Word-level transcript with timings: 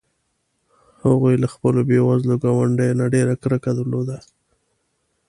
هغوی 1.03 1.35
له 1.43 1.47
خپلو 1.53 1.79
بې 1.89 1.99
وزلو 2.07 2.35
ګاونډیو 2.43 2.97
نه 2.99 3.05
ډېره 3.13 3.33
کرکه 3.43 3.71
درلوده. 3.77 4.17